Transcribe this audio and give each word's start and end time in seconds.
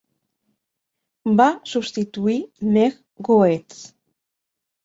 Va 1.41 1.47
substituir 1.73 2.39
Meg 2.79 2.99
Goetz. 3.29 3.81